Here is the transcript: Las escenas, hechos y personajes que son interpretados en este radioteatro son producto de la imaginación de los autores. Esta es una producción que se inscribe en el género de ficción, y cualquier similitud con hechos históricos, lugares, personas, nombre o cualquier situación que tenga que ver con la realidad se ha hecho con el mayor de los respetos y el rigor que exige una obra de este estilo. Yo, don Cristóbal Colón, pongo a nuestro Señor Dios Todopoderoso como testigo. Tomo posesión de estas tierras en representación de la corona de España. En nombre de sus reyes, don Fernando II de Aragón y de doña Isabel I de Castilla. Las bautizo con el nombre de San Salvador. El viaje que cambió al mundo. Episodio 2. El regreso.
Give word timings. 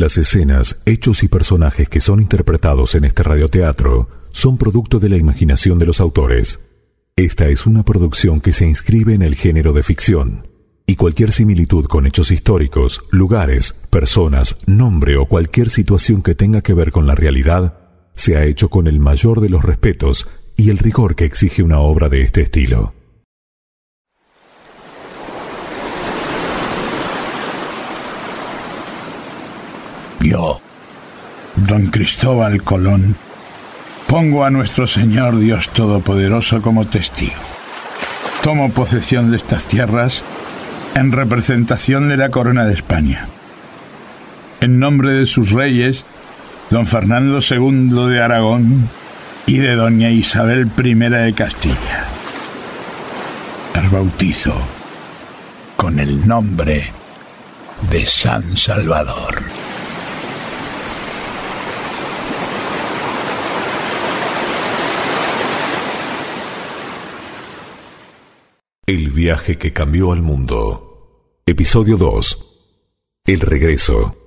Las 0.00 0.16
escenas, 0.16 0.80
hechos 0.86 1.22
y 1.22 1.28
personajes 1.28 1.90
que 1.90 2.00
son 2.00 2.22
interpretados 2.22 2.94
en 2.94 3.04
este 3.04 3.22
radioteatro 3.22 4.08
son 4.30 4.56
producto 4.56 4.98
de 4.98 5.10
la 5.10 5.18
imaginación 5.18 5.78
de 5.78 5.84
los 5.84 6.00
autores. 6.00 6.58
Esta 7.16 7.48
es 7.48 7.66
una 7.66 7.82
producción 7.82 8.40
que 8.40 8.54
se 8.54 8.66
inscribe 8.66 9.12
en 9.12 9.20
el 9.20 9.34
género 9.34 9.74
de 9.74 9.82
ficción, 9.82 10.48
y 10.86 10.96
cualquier 10.96 11.32
similitud 11.32 11.84
con 11.84 12.06
hechos 12.06 12.30
históricos, 12.30 13.02
lugares, 13.10 13.74
personas, 13.90 14.56
nombre 14.66 15.18
o 15.18 15.26
cualquier 15.26 15.68
situación 15.68 16.22
que 16.22 16.34
tenga 16.34 16.62
que 16.62 16.72
ver 16.72 16.92
con 16.92 17.06
la 17.06 17.14
realidad 17.14 17.74
se 18.14 18.38
ha 18.38 18.46
hecho 18.46 18.70
con 18.70 18.86
el 18.86 19.00
mayor 19.00 19.42
de 19.42 19.50
los 19.50 19.62
respetos 19.62 20.26
y 20.56 20.70
el 20.70 20.78
rigor 20.78 21.14
que 21.14 21.26
exige 21.26 21.62
una 21.62 21.80
obra 21.80 22.08
de 22.08 22.22
este 22.22 22.40
estilo. 22.40 22.94
Yo, 30.20 30.60
don 31.56 31.86
Cristóbal 31.86 32.62
Colón, 32.62 33.16
pongo 34.06 34.44
a 34.44 34.50
nuestro 34.50 34.86
Señor 34.86 35.38
Dios 35.38 35.70
Todopoderoso 35.70 36.60
como 36.60 36.86
testigo. 36.86 37.40
Tomo 38.42 38.70
posesión 38.70 39.30
de 39.30 39.38
estas 39.38 39.66
tierras 39.66 40.22
en 40.94 41.12
representación 41.12 42.08
de 42.08 42.16
la 42.16 42.30
corona 42.30 42.64
de 42.64 42.74
España. 42.74 43.28
En 44.60 44.78
nombre 44.78 45.12
de 45.12 45.26
sus 45.26 45.50
reyes, 45.50 46.04
don 46.68 46.86
Fernando 46.86 47.40
II 47.40 48.10
de 48.10 48.22
Aragón 48.22 48.88
y 49.46 49.56
de 49.56 49.74
doña 49.74 50.10
Isabel 50.10 50.70
I 50.76 50.94
de 50.94 51.32
Castilla. 51.32 52.04
Las 53.74 53.90
bautizo 53.90 54.54
con 55.76 55.98
el 55.98 56.26
nombre 56.26 56.92
de 57.90 58.06
San 58.06 58.56
Salvador. 58.56 59.49
El 68.90 69.10
viaje 69.10 69.56
que 69.56 69.72
cambió 69.72 70.10
al 70.10 70.20
mundo. 70.20 71.38
Episodio 71.46 71.96
2. 71.96 73.22
El 73.24 73.38
regreso. 73.38 74.19